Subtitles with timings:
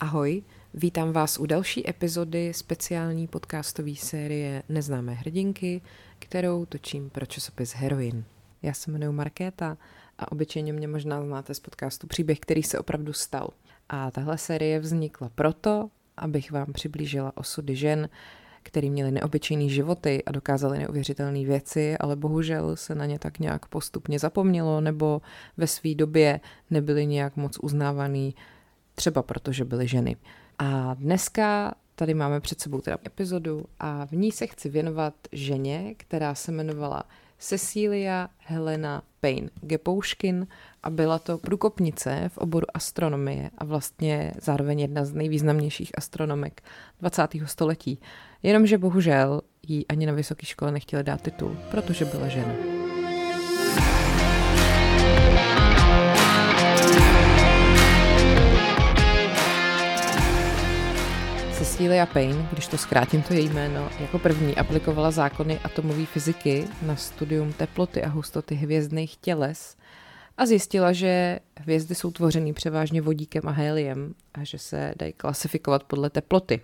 [0.00, 0.42] Ahoj,
[0.74, 5.80] vítám vás u další epizody speciální podcastové série Neznámé hrdinky,
[6.18, 8.24] kterou točím pro časopis Heroin.
[8.62, 9.76] Já se jmenuji Markéta
[10.18, 13.50] a obyčejně mě možná znáte z podcastu Příběh, který se opravdu stal.
[13.88, 18.08] A tahle série vznikla proto, abych vám přiblížila osudy žen,
[18.62, 23.66] který měli neobyčejné životy a dokázali neuvěřitelné věci, ale bohužel se na ně tak nějak
[23.66, 25.22] postupně zapomnělo nebo
[25.56, 26.40] ve své době
[26.70, 28.34] nebyli nějak moc uznávaný,
[29.00, 30.16] třeba protože byly ženy.
[30.58, 35.94] A dneska tady máme před sebou teda epizodu a v ní se chci věnovat ženě,
[35.96, 37.04] která se jmenovala
[37.38, 40.46] Cecilia Helena Payne Gepouškin
[40.82, 46.62] a byla to průkopnice v oboru astronomie a vlastně zároveň jedna z nejvýznamnějších astronomek
[47.00, 47.28] 20.
[47.44, 47.98] století.
[48.42, 52.89] Jenomže bohužel jí ani na vysoké škole nechtěli dát titul, protože byla žena.
[61.80, 66.96] Cecilia Payne, když to zkrátím to její jméno, jako první aplikovala zákony atomové fyziky na
[66.96, 69.76] studium teploty a hustoty hvězdných těles
[70.38, 75.84] a zjistila, že hvězdy jsou tvořeny převážně vodíkem a heliem a že se dají klasifikovat
[75.84, 76.60] podle teploty.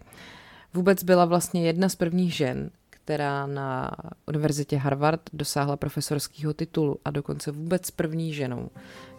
[0.75, 3.91] Vůbec byla vlastně jedna z prvních žen, která na
[4.27, 8.71] univerzitě Harvard dosáhla profesorského titulu a dokonce vůbec první ženou,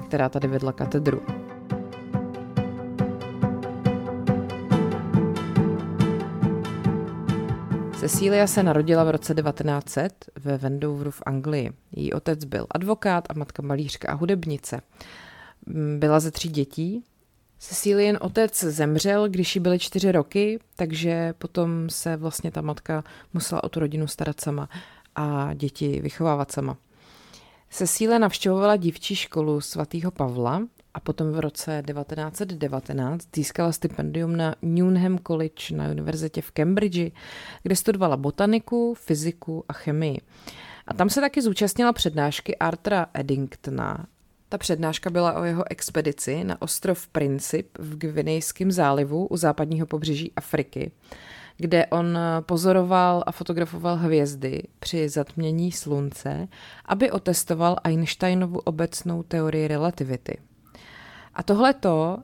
[0.08, 1.22] která tady vedla katedru.
[8.00, 11.72] Cecilia se narodila v roce 1900 ve Wendoveru v Anglii.
[11.92, 14.81] Její otec byl advokát a matka malířka a hudebnice.
[15.98, 17.03] Byla ze tří dětí.
[17.59, 23.03] Cecilien otec zemřel, když jí byly čtyři roky, takže potom se vlastně ta matka
[23.34, 24.70] musela o tu rodinu starat sama
[25.16, 26.78] a děti vychovávat sama.
[27.70, 30.62] Cecília navštěvovala dívčí školu svatého Pavla
[30.98, 37.12] a potom v roce 1919 získala stipendium na Newnham College na univerzitě v Cambridge,
[37.64, 40.22] kde studovala botaniku, fyziku a chemii.
[40.88, 44.06] A tam se taky zúčastnila přednášky Arthura Eddingtona.
[44.50, 50.31] Ta přednáška byla o jeho expedici na ostrov Princip v Gvinejském zálivu u západního pobřeží
[50.35, 50.91] Afriky,
[51.58, 56.47] kde on pozoroval a fotografoval hvězdy při zatmění slunce,
[56.85, 60.38] aby otestoval Einsteinovu obecnou teorii relativity.
[61.38, 62.24] A tohleto uh,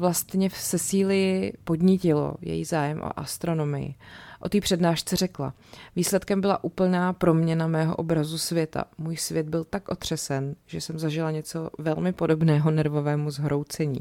[0.00, 3.94] vlastně v Cecílii podnítilo její zájem o astronomii.
[4.40, 5.54] O té přednášce řekla.
[5.96, 8.84] Výsledkem byla úplná proměna mého obrazu světa.
[8.98, 14.00] Můj svět byl tak otřesen, že jsem zažila něco velmi podobného nervovému zhroucení.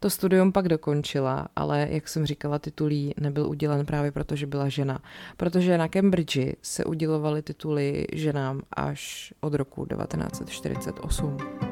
[0.00, 4.68] To studium pak dokončila, ale jak jsem říkala, titulí nebyl udělen právě proto, že byla
[4.68, 5.00] žena.
[5.36, 11.69] Protože na Cambridge se udělovaly tituly ženám až od roku 1948.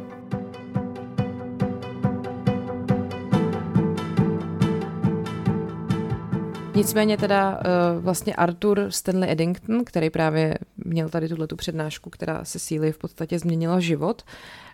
[6.79, 12.45] Nicméně teda uh, vlastně Arthur Stanley Eddington, který právě měl tady tuhle tu přednášku, která
[12.45, 14.23] se síly v podstatě změnila život,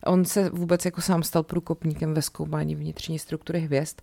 [0.06, 4.00] on se vůbec jako sám stal průkopníkem ve zkoumání vnitřní struktury hvězd,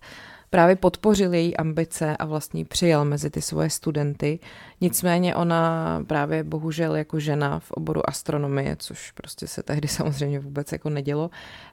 [0.52, 4.38] právě podpořil její ambice a vlastně přijal mezi ty svoje studenty.
[4.80, 10.72] Nicméně ona právě bohužel jako žena v oboru astronomie, což prostě se tehdy samozřejmě vůbec
[10.72, 11.30] jako nedělo,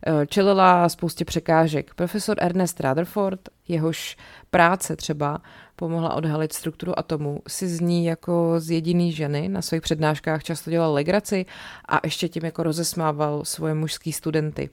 [0.07, 1.93] eh, čelila spoustě překážek.
[1.93, 4.17] Profesor Ernest Rutherford, jehož
[4.49, 5.41] práce třeba
[5.75, 10.71] pomohla odhalit strukturu atomu, si z ní jako z jediný ženy na svých přednáškách často
[10.71, 11.45] dělal legraci
[11.87, 14.69] a ještě tím jako rozesmával svoje mužský studenty.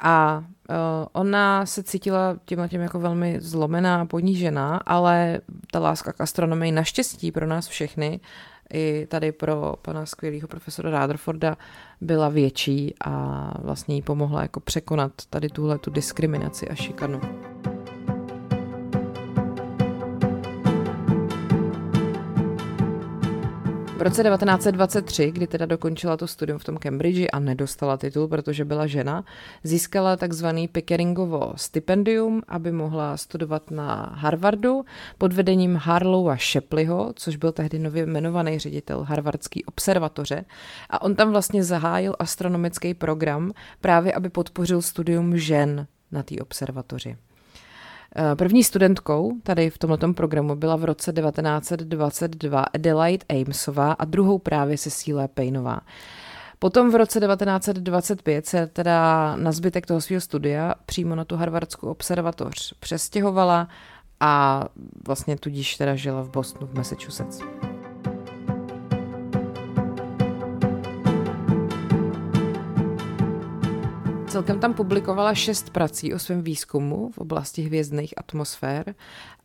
[0.00, 0.74] A uh,
[1.12, 5.40] ona se cítila tím tím jako velmi zlomená ponížená, ale
[5.72, 8.20] ta láska k astronomii naštěstí pro nás všechny,
[8.72, 11.56] i tady pro pana skvělého profesora Rutherforda
[12.00, 17.20] byla větší a vlastně jí pomohla jako překonat tady tuhle tu diskriminaci a šikanu.
[24.00, 28.64] V roce 1923, kdy teda dokončila to studium v tom Cambridge a nedostala titul, protože
[28.64, 29.24] byla žena,
[29.64, 34.84] získala takzvaný Pickeringovo stipendium, aby mohla studovat na Harvardu
[35.18, 40.44] pod vedením Harlowa Shepleyho, což byl tehdy nově jmenovaný ředitel Harvardské observatoře.
[40.90, 47.16] A on tam vlastně zahájil astronomický program právě, aby podpořil studium žen na té observatoři.
[48.16, 54.38] Eh, první studentkou tady v tomto programu byla v roce 1922 Adelaide Amesová a druhou
[54.38, 55.80] právě Cecília Payneová.
[56.58, 61.90] Potom v roce 1925 se teda na zbytek toho svého studia přímo na tu Harvardskou
[61.90, 63.68] observatoř přestěhovala
[64.20, 64.64] a
[65.06, 67.40] vlastně tudíž teda žila v Bostonu v Massachusetts.
[74.30, 78.94] Celkem tam publikovala šest prací o svém výzkumu v oblasti hvězdných atmosfér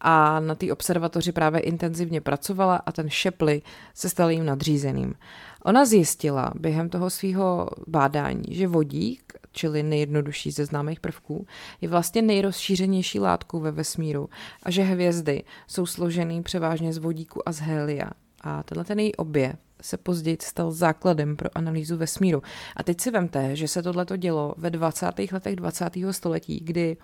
[0.01, 3.61] a na té observatoři právě intenzivně pracovala a ten Shepley
[3.93, 5.13] se stal jím nadřízeným.
[5.63, 11.47] Ona zjistila během toho svého bádání, že vodík, čili nejjednodušší ze známých prvků,
[11.81, 14.29] je vlastně nejrozšířenější látkou ve vesmíru
[14.63, 18.09] a že hvězdy jsou složený převážně z vodíku a z helia.
[18.41, 22.44] A tenhle ten její objev se později stal základem pro analýzu vesmíru.
[22.75, 25.06] A teď si vemte, že se tohle dělo ve 20.
[25.31, 25.89] letech 20.
[26.12, 26.98] století, kdy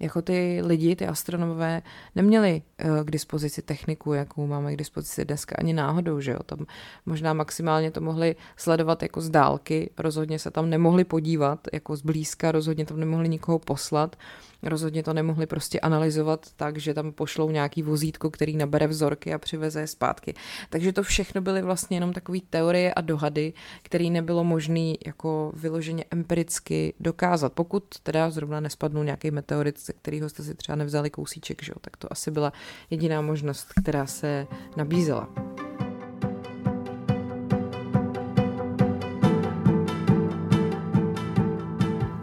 [0.00, 1.82] jako ty lidi, ty astronomové,
[2.14, 6.38] neměli uh, k dispozici techniku, jakou máme k dispozici dneska, ani náhodou, že jo.
[6.46, 6.66] Tam
[7.06, 12.52] možná maximálně to mohli sledovat jako z dálky, rozhodně se tam nemohli podívat jako zblízka,
[12.52, 14.16] rozhodně tam nemohli nikoho poslat.
[14.62, 19.38] Rozhodně to nemohli prostě analyzovat tak, že tam pošlou nějaký vozítko, který nabere vzorky a
[19.38, 20.34] přiveze je zpátky.
[20.70, 23.52] Takže to všechno byly vlastně jenom takové teorie a dohady,
[23.82, 27.52] které nebylo možné jako vyloženě empiricky dokázat.
[27.52, 31.78] Pokud teda zrovna nespadnul nějaký meteorit, ze kterého jste si třeba nevzali kousíček, že jo,
[31.80, 32.52] tak to asi byla
[32.90, 34.46] jediná možnost, která se
[34.76, 35.28] nabízela.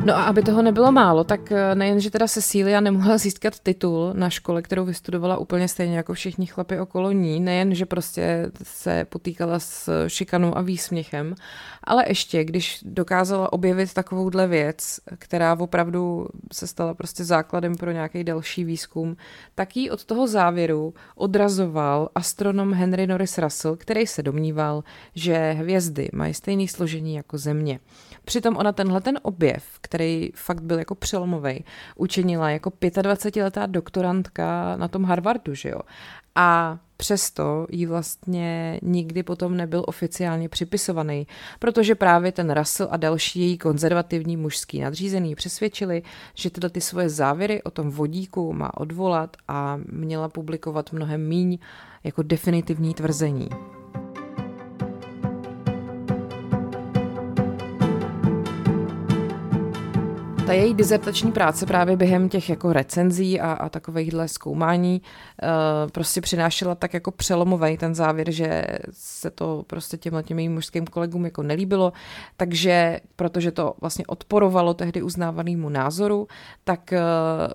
[0.05, 4.13] No a aby toho nebylo málo, tak eh, nejen, že teda Cecilia nemohla získat titul
[4.13, 9.05] na škole, kterou vystudovala úplně stejně jako všichni chlapi okolo ní, nejen, že prostě se
[9.05, 11.35] potýkala s šikanou a výsměchem,
[11.83, 18.23] ale ještě, když dokázala objevit takovouhle věc, která opravdu se stala prostě základem pro nějaký
[18.23, 19.17] další výzkum,
[19.55, 24.83] tak jí od toho závěru odrazoval astronom Henry Norris Russell, který se domníval,
[25.15, 27.79] že hvězdy mají stejné složení jako Země.
[28.25, 29.63] Přitom ona tenhle ten objev,
[29.94, 31.63] který fakt byl jako přelomový,
[31.95, 35.80] učinila jako 25-letá doktorantka na tom Harvardu, že jo.
[36.36, 41.28] A přesto jí vlastně nikdy potom nebyl oficiálně připisovaný,
[41.60, 46.04] protože právě ten Russell a další její konzervativní mužský nadřízený přesvědčili,
[46.36, 51.57] že tyhle ty svoje závěry o tom vodíku má odvolat a měla publikovat mnohem míň
[52.04, 53.50] jako definitivní tvrzení.
[60.45, 66.22] Ta její dizertační práce právě během těch jako recenzí a, a takovýchhle zkoumání uh, prostě
[66.22, 71.25] přinášela tak jako přelomový ten závěr, že se to prostě těmhle těm jejím mužským kolegům
[71.25, 71.94] jako nelíbilo,
[72.38, 76.28] takže protože to vlastně odporovalo tehdy uznávanému názoru,
[76.63, 76.94] tak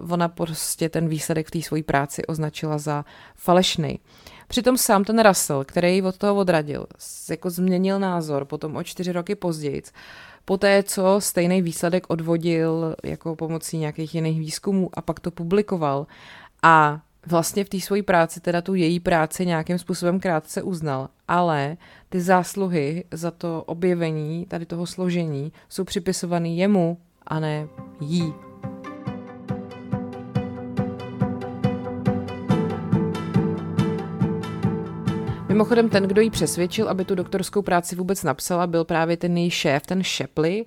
[0.01, 4.01] uh, ona prostě ten výsledek v té své práci označila za falešný.
[4.49, 6.87] Přitom sám ten Russell, který ji od toho odradil,
[7.31, 9.83] jako změnil názor potom o čtyři roky později,
[10.49, 16.07] Poté, co stejný výsledek odvodil jako pomocí nějakých jiných výzkumů a pak to publikoval
[16.63, 21.77] a vlastně v té své práci, teda tu její práci nějakým způsobem krátce uznal, ale
[22.09, 27.69] ty zásluhy za to objevení tady toho složení jsou připisovaný jemu a ne
[28.01, 28.48] jí.
[35.59, 39.51] Mimochodem ten, kdo ji přesvědčil, aby tu doktorskou práci vůbec napsala, byl právě ten její
[39.51, 40.65] šéf, ten Shepley,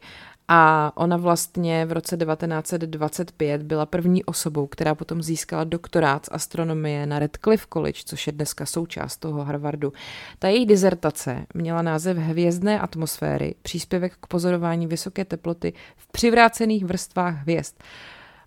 [0.47, 7.05] a ona vlastně v roce 1925 byla první osobou, která potom získala doktorát z astronomie
[7.05, 9.93] na Radcliffe College, což je dneska součást toho Harvardu.
[10.39, 17.35] Ta její dizertace měla název Hvězdné atmosféry, příspěvek k pozorování vysoké teploty v přivrácených vrstvách
[17.35, 17.75] hvězd.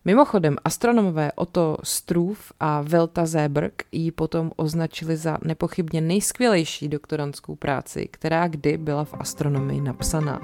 [0.07, 8.09] Mimochodem, astronomové Otto Struve a Velta Zeberg ji potom označili za nepochybně nejskvělejší doktorantskou práci,
[8.11, 10.41] která kdy byla v astronomii napsaná.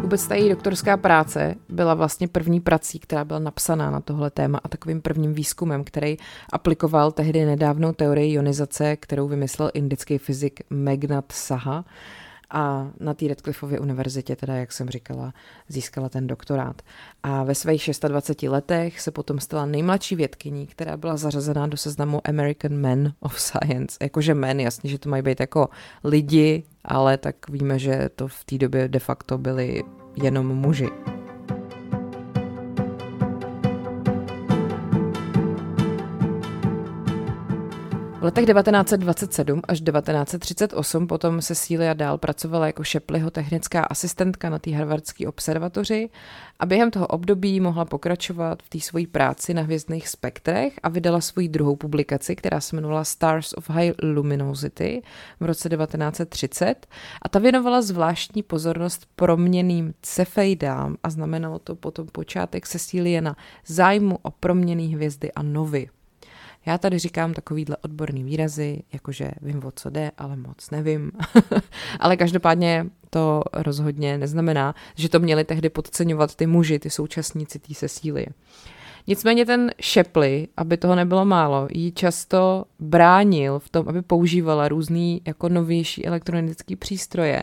[0.00, 4.60] Vůbec ta její doktorská práce byla vlastně první prací, která byla napsaná na tohle téma
[4.64, 6.16] a takovým prvním výzkumem, který
[6.52, 11.84] aplikoval tehdy nedávnou teorii ionizace, kterou vymyslel indický fyzik Megnat Saha
[12.52, 15.34] a na té Radcliffeově univerzitě, teda jak jsem říkala,
[15.68, 16.82] získala ten doktorát.
[17.22, 22.20] A ve svých 26 letech se potom stala nejmladší vědkyní, která byla zařazená do seznamu
[22.24, 23.98] American Men of Science.
[24.02, 25.68] Jakože men, jasně, že to mají být jako
[26.04, 29.84] lidi, ale tak víme, že to v té době de facto byli
[30.22, 30.88] jenom muži.
[38.22, 44.70] V letech 1927 až 1938 potom Cecilia dál pracovala jako Shepleyho technická asistentka na té
[44.70, 46.10] Harvardské observatoři
[46.58, 51.20] a během toho období mohla pokračovat v té své práci na hvězdných spektrech a vydala
[51.20, 55.02] svoji druhou publikaci, která se jmenovala Stars of High Luminosity
[55.40, 56.86] v roce 1930
[57.22, 63.36] a ta věnovala zvláštní pozornost proměným cefeidám a znamenalo to potom počátek Ceciliena
[63.66, 65.88] zájmu o proměný hvězdy a novy.
[66.66, 71.12] Já tady říkám takovýhle odborný výrazy, jakože vím, o co jde, ale moc nevím.
[72.00, 77.74] ale každopádně to rozhodně neznamená, že to měli tehdy podceňovat ty muži, ty současníci té
[77.74, 78.26] Cecílie.
[79.06, 85.22] Nicméně ten Šeply, aby toho nebylo málo, jí často bránil v tom, aby používala různý
[85.26, 87.42] jako novější elektronické přístroje.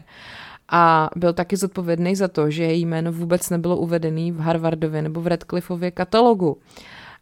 [0.72, 5.22] A byl taky zodpovědný za to, že její jméno vůbec nebylo uvedený v Harvardově nebo
[5.22, 6.58] v Radcliffeově katalogu.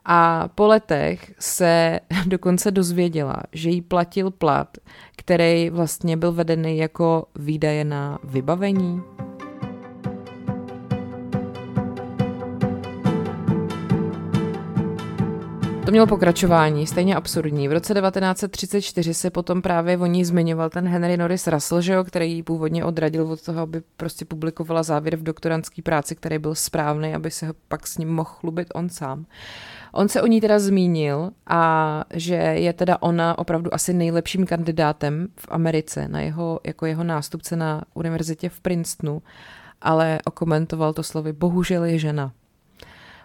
[0.10, 4.78] A po letech se dokonce dozvěděla, že jí platil plat,
[5.16, 9.02] který vlastně byl vedený jako výdaje na vybavení.
[15.86, 17.68] To mělo pokračování, stejně absurdní.
[17.68, 22.04] V roce 1934 se potom právě o ní zmiňoval ten Henry Norris Russell, že jo,
[22.04, 26.56] který ji původně odradil od toho, aby prostě publikovala závěr v doktorantské práci, který byl
[26.56, 29.26] správný, aby se pak s ním mohl chlubit on sám.
[29.92, 35.28] On se o ní teda zmínil a že je teda ona opravdu asi nejlepším kandidátem
[35.40, 39.22] v Americe na jeho, jako jeho nástupce na univerzitě v Princetonu,
[39.82, 42.32] ale okomentoval to slovy bohužel je žena.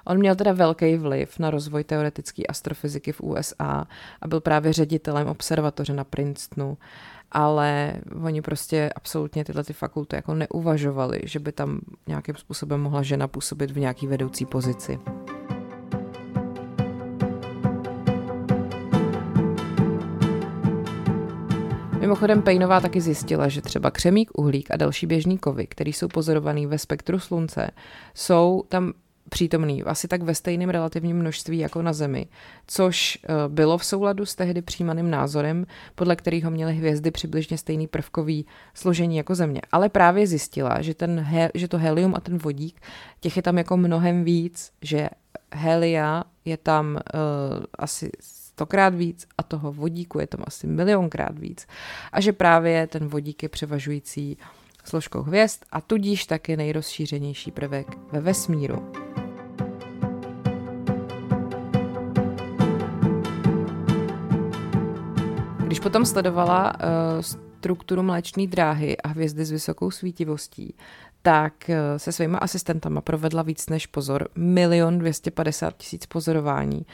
[0.04, 3.87] On měl teda velký vliv na rozvoj teoretické astrofyziky v USA
[4.21, 6.78] a byl právě ředitelem observatoře na Princetonu,
[7.33, 13.02] ale oni prostě absolutně tyhle ty fakulty jako neuvažovali, že by tam nějakým způsobem mohla
[13.02, 14.99] žena působit v nějaký vedoucí pozici.
[22.12, 26.66] Mimochodem Paynová taky zjistila, že třeba křemík, uhlík a další běžný kovy, které jsou pozorovaný
[26.66, 27.71] ve spektru slunce,
[28.14, 28.92] jsou tam
[29.28, 32.26] přítomný asi tak ve stejném relativním množství jako na Zemi,
[32.66, 37.87] což eh, bylo v souladu s tehdy přijímaným názorem, podle kterého měly hvězdy přibližně stejný
[37.87, 39.61] prvkový složení jako Země.
[39.73, 42.81] Ale právě zjistila, že, ten he, že to helium a ten vodík,
[43.21, 45.09] těch je tam jako mnohem víc, že
[45.52, 47.00] helia je tam uh,
[47.78, 48.11] asi
[48.52, 51.66] stokrát víc a toho vodíku je tam asi milionkrát víc.
[52.12, 54.38] A že právě ten vodík je převažující
[54.85, 58.92] složkou hvězd a tudíž taky nejrozšířenější prvek ve vesmíru.
[65.66, 70.75] Když potom sledovala uh, strukturu mléčné dráhy a hvězdy s vysokou svítivostí,
[71.23, 76.87] tak eh, se svýma asistentama provedla víc než pozor, milion 250 tisíc pozorování.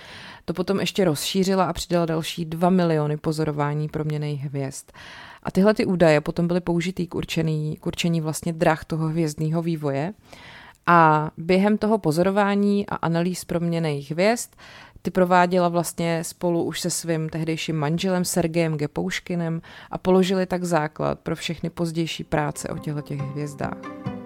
[0.45, 4.93] To potom ještě rozšířila a přidala další 2 miliony pozorování proměných hvězd.
[5.43, 9.63] A tyhle ty údaje potom byly použitý k určení, k určení vlastně drah toho hvězdného
[9.63, 10.13] vývoje.
[10.91, 14.51] A během toho pozorování a analýz proměných hvězd
[15.03, 21.21] ty prováděla vlastně spolu už se svým tehdejším manželem Sergejem Gepouškinem a položili tak základ
[21.21, 24.18] pro všechny pozdější práce o těchto těch hvězdách.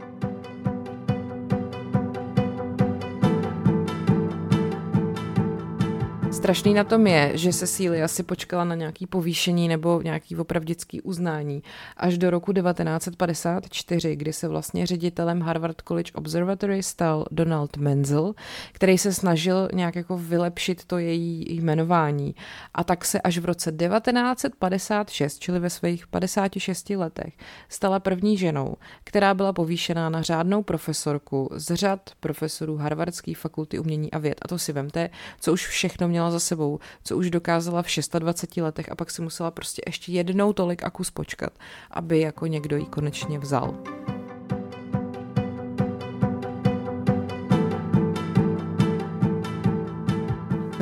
[6.43, 11.63] Strašný na tom je, že Cecilia si počkala na nějaký povýšení nebo nějaký opravdický uznání
[11.97, 18.35] až do roku 1954, kdy se vlastně ředitelem Harvard College Observatory stal Donald Menzel,
[18.73, 22.35] který se snažil nějak jako vylepšit to její jmenování.
[22.75, 27.33] A tak se až v roce 1956, čili ve svých 56 letech,
[27.69, 34.11] stala první ženou, která byla povýšená na řádnou profesorku z řad profesorů Harvardské fakulty umění
[34.11, 34.39] a věd.
[34.43, 37.87] A to si vemte, co už všechno měla za sebou, co už dokázala v
[38.19, 41.53] 26 letech a pak si musela prostě ještě jednou tolik a kus počkat,
[41.91, 43.75] aby jako někdo ji konečně vzal.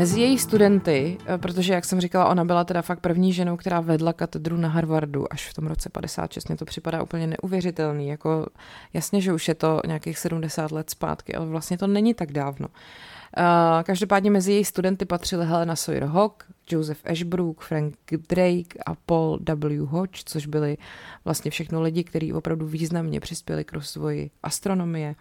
[0.01, 3.81] Mezi její studenty, eh, protože jak jsem říkala, ona byla teda fakt první ženou, která
[3.81, 8.47] vedla katedru na Harvardu až v tom roce 56, mě to připadá úplně neuvěřitelný, jako
[8.93, 12.69] jasně, že už je to nějakých 70 let zpátky, ale vlastně to není tak dávno.
[12.69, 12.75] Uh,
[13.83, 17.95] každopádně mezi její studenty patřily Helena Sawyer Hawk, Joseph Ashbrook, Frank
[18.29, 19.87] Drake a Paul W.
[19.87, 20.77] Hodge, což byli
[21.25, 25.15] vlastně všechno lidi, kteří opravdu významně přispěli k rozvoji astronomie.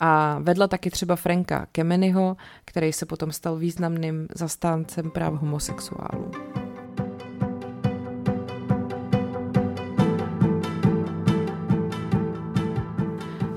[0.00, 6.30] A vedla taky třeba Franka Kemeniho, který se potom stal významným zastáncem práv homosexuálů.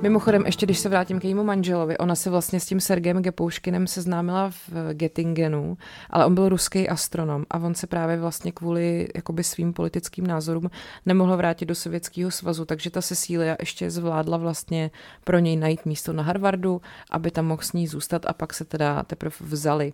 [0.06, 3.88] Mimochodem, ještě když se vrátím k jejímu manželovi, ona se vlastně s tím Sergejem Gepouškinem
[3.88, 5.78] seznámila v Gettingenu,
[6.10, 10.70] ale on byl ruský astronom a on se právě vlastně kvůli jakoby svým politickým názorům
[11.06, 14.92] nemohl vrátit do Sovětského svazu, takže ta Cecília ještě zvládla vlastně
[15.24, 16.82] pro něj najít místo na Harvardu,
[17.12, 19.94] aby tam mohl s ní zůstat a pak se teda teprve vzali.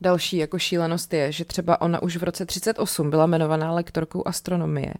[0.00, 4.94] Další jako šílenost je, že třeba ona už v roce 38 byla jmenovaná lektorkou astronomie,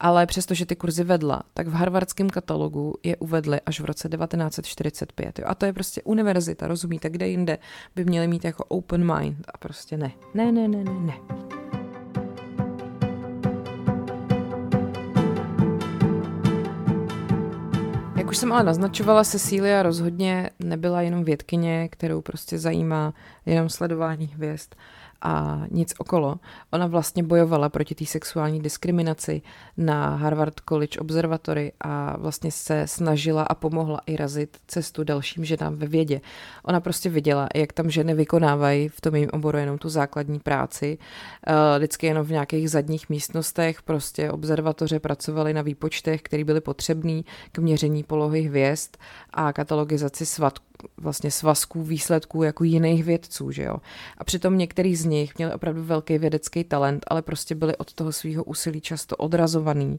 [0.00, 5.38] ale přestože ty kurzy vedla, tak v harvardském katalogu je uvedli až v roce 1945.
[5.38, 5.44] Jo.
[5.48, 7.58] A to je prostě univerzita, rozumíte, kde jinde
[7.96, 10.12] by měli mít jako open mind a prostě ne.
[10.34, 11.59] Ne, ne, ne, ne, ne.
[18.30, 23.14] Už jsem ale naznačovala, Cecília rozhodně nebyla jenom vědkyně, kterou prostě zajímá
[23.46, 24.74] jenom sledování hvězd
[25.22, 26.36] a nic okolo.
[26.70, 29.42] Ona vlastně bojovala proti té sexuální diskriminaci
[29.76, 35.76] na Harvard College Observatory a vlastně se snažila a pomohla i razit cestu dalším ženám
[35.76, 36.20] ve vědě.
[36.64, 40.98] Ona prostě viděla, jak tam ženy vykonávají v tom jejím oboru jenom tu základní práci,
[41.46, 47.22] eh, vždycky jenom v nějakých zadních místnostech, prostě observatoře pracovaly na výpočtech, které byly potřebné
[47.52, 48.96] k měření polohy hvězd
[49.32, 53.76] a katalogizaci svatků vlastně svazků výsledků jako jiných vědců, že jo.
[54.18, 58.12] A přitom některý z nich měli opravdu velký vědecký talent, ale prostě byli od toho
[58.12, 59.90] svého úsilí často odrazovaný.
[59.90, 59.96] Uh,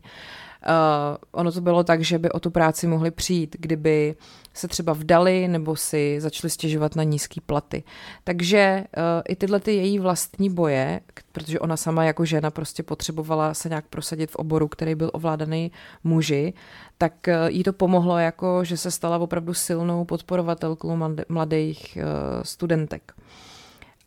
[1.32, 4.15] ono to bylo tak, že by o tu práci mohli přijít, kdyby
[4.53, 7.84] se třeba vdali nebo si začali stěžovat na nízké platy.
[8.24, 11.01] Takže uh, i tyhle ty její vlastní boje,
[11.32, 15.72] protože ona sama jako žena prostě potřebovala se nějak prosadit v oboru, který byl ovládaný
[16.03, 16.53] muži,
[16.98, 20.98] tak uh, jí to pomohlo jako, že se stala opravdu silnou podporovatelkou
[21.30, 23.13] mladých uh, studentek.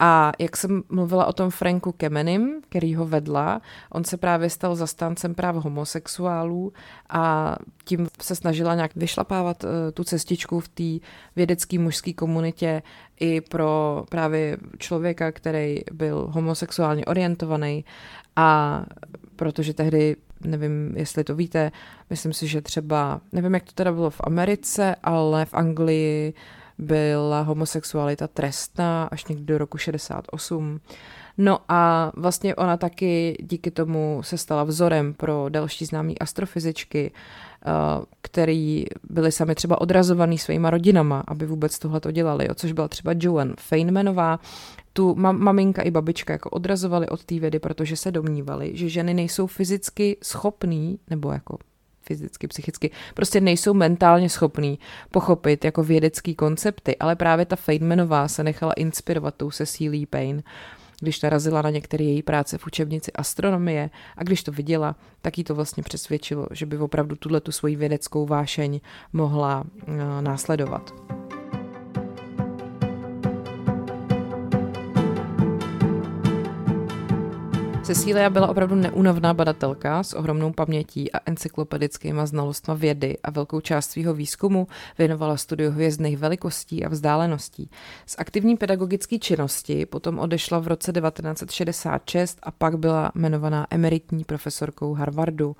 [0.06, 4.76] A jak jsem mluvila o tom Franku Kemenim, který ho vedla, on se právě stal
[4.76, 6.73] zastáncem práv homosexuálů
[7.08, 11.06] a tím se snažila nějak vyšlapávat uh, tu cestičku v té
[11.37, 12.82] vědecké mužské komunitě
[13.20, 17.84] i pro právě člověka, který byl homosexuálně orientovaný.
[18.37, 18.80] A
[19.37, 21.73] protože tehdy nevím, jestli to víte,
[22.11, 26.34] myslím si, že třeba, nevím, jak to teda bylo v Americe, ale v Anglii
[26.78, 30.81] byla homosexualita trestná až někdy do roku 68.
[31.38, 37.71] No a vlastně ona taky díky tomu se stala vzorem pro další známý astrofyzičky, eh,
[38.21, 43.14] který byli sami třeba odrazovaný svýma rodinama, aby vůbec tohle to dělali, což byla třeba
[43.19, 44.40] Joan Feynmanová,
[44.93, 49.14] tu mam, maminka i babička jako odrazovali od té vědy, protože se domnívali, že ženy
[49.14, 51.59] nejsou fyzicky schopný, nebo jako
[52.06, 54.78] fyzicky, psychicky, prostě nejsou mentálně schopný
[55.11, 60.43] pochopit jako vědecký koncepty, ale právě ta Feynmanová se nechala inspirovat tou Cecílí Payne,
[61.00, 65.45] když narazila na některé její práce v učebnici astronomie a když to viděla, tak jí
[65.45, 68.80] to vlastně přesvědčilo, že by opravdu tuhle tu svoji vědeckou vášeň
[69.12, 71.24] mohla uh, následovat.
[77.84, 83.90] Cecília byla opravdu neúnavná badatelka s ohromnou pamětí a encyklopedickýma znalostma vědy a velkou část
[83.90, 84.68] svého výzkumu
[84.99, 87.70] věnovala studiu hvězdných velikostí a vzdáleností.
[88.06, 94.94] Z aktivní pedagogické činnosti potom odešla v roce 1966 a pak byla jmenovaná emeritní profesorkou
[94.94, 95.56] Harvardu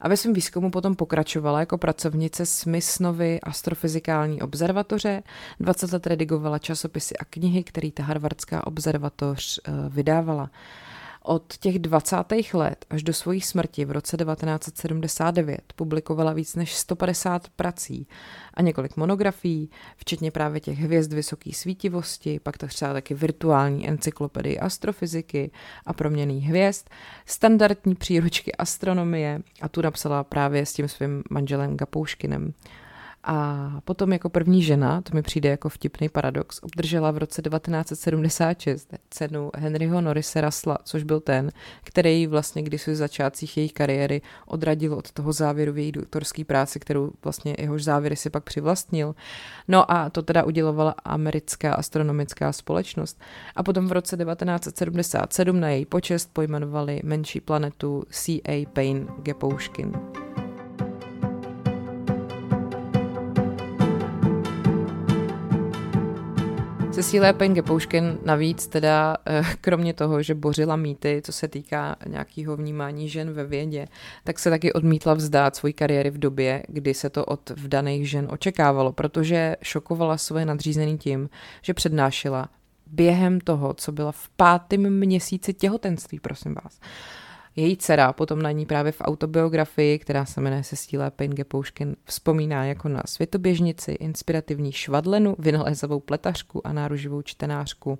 [0.00, 5.22] a ve svém výzkumu potom pokračovala jako pracovnice Smithsovy astrofyzikální observatoře.
[5.60, 10.50] 20 let redigovala časopisy a knihy, které ta Harvardská observatoř eh, vydávala.
[11.26, 12.16] Od těch 20.
[12.54, 18.08] let až do svojí smrti v roce 1979 publikovala víc než 150 prací
[18.54, 24.58] a několik monografií, včetně právě těch hvězd vysoké svítivosti, pak to třeba taky virtuální encyklopedii
[24.58, 25.50] astrofyziky
[25.86, 26.86] a proměných hvězd,
[27.26, 32.52] standardní příručky astronomie a tu napsala právě s tím svým manželem Gapouškinem.
[33.26, 38.94] A potom jako první žena, to mi přijde jako vtipný paradox, obdržela v roce 1976
[39.10, 41.50] cenu Henryho Norrise Rasla, což byl ten,
[41.84, 46.80] který vlastně když v začátcích její kariéry odradil od toho závěru v její doktorské práci,
[46.80, 49.14] kterou vlastně jehož závěry si pak přivlastnil.
[49.68, 53.20] No a to teda udělovala americká astronomická společnost.
[53.56, 58.66] A potom v roce 1977 na její počest pojmenovali menší planetu C.A.
[58.72, 59.92] Payne Gepouškin.
[66.94, 72.56] Cecília Penge Pouškin navíc teda, eh, kromě toho, že bořila mýty, co se týká nějakého
[72.56, 73.86] vnímání žen ve vědě,
[74.24, 78.28] tak se taky odmítla vzdát svoji kariéry v době, kdy se to od vdaných žen
[78.30, 81.30] očekávalo, protože šokovala svoje nadřízený tím,
[81.62, 82.48] že přednášela
[82.86, 86.80] během toho, co byla v pátém měsíci těhotenství, prosím vás.
[87.56, 92.64] Její dcera potom na ní právě v autobiografii, která se jmenuje Cecília Payne Gepouškin, vzpomíná
[92.64, 97.98] jako na světoběžnici, inspirativní švadlenu, vynalézavou pletařku a náruživou čtenářku.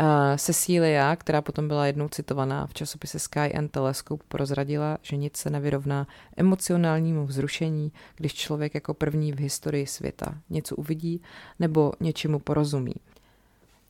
[0.00, 5.36] Uh, Cecilia, která potom byla jednou citovaná v časopise Sky and Telescope, prozradila, že nic
[5.36, 11.22] se nevyrovná emocionálnímu vzrušení, když člověk jako první v historii světa něco uvidí
[11.58, 12.94] nebo něčemu porozumí.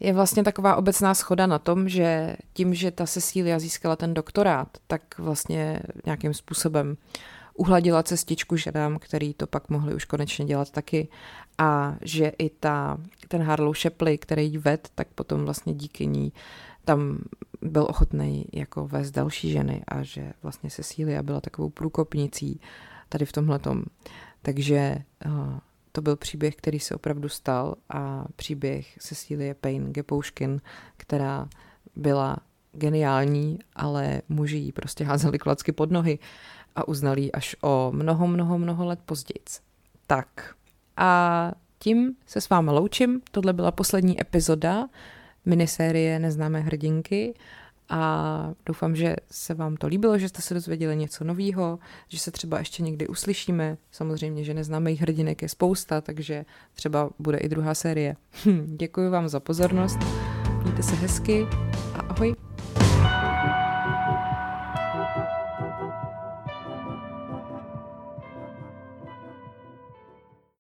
[0.01, 4.69] Je vlastně taková obecná schoda na tom, že tím, že ta Cecília získala ten doktorát,
[4.87, 6.97] tak vlastně nějakým způsobem
[7.55, 11.09] uhladila cestičku ženám, který to pak mohli už konečně dělat taky
[11.59, 16.33] a že i ta, ten Harlow Shapley, který ji ved, tak potom vlastně díky ní
[16.85, 17.19] tam
[17.63, 22.61] byl ochotný jako vést další ženy a že vlastně Cecília byla takovou průkopnicí
[23.09, 23.85] tady v tomhletom.
[24.43, 25.59] Takže uh,
[25.97, 30.61] to byl příběh, který se opravdu stal a příběh Cecílie Payne Gepouškin,
[30.97, 31.49] která
[31.97, 32.37] byla
[32.73, 36.19] geniální, ale muži jí prostě házeli klacky pod nohy
[36.77, 39.45] a uznali ji až o mnoho, mnoho, mnoho let později.
[40.07, 40.55] Tak
[40.97, 43.21] a tím se s vámi loučím.
[43.31, 44.89] Tohle byla poslední epizoda
[45.45, 47.35] minisérie Neznámé hrdinky
[47.89, 52.31] a doufám, že se vám to líbilo, že jste se dozvěděli něco nového, že se
[52.31, 53.79] třeba ještě někdy uslyšíme.
[53.91, 56.45] Samozřejmě, že neznámých hrdinek je spousta, takže
[56.75, 58.17] třeba bude i druhá série.
[58.67, 59.99] Děkuji vám za pozornost,
[60.63, 61.47] mějte se hezky
[61.95, 62.56] a ahoj.